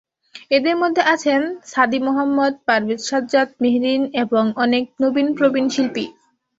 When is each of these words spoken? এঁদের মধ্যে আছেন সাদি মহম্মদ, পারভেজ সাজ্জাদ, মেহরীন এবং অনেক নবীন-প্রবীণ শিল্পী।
এঁদের 0.51 0.75
মধ্যে 0.77 1.01
আছেন 1.13 1.41
সাদি 1.65 1.99
মহম্মদ, 1.99 2.53
পারভেজ 2.67 3.01
সাজ্জাদ, 3.03 3.47
মেহরীন 3.61 4.01
এবং 4.23 4.43
অনেক 4.57 4.83
নবীন-প্রবীণ 5.01 5.65
শিল্পী। 5.69 6.05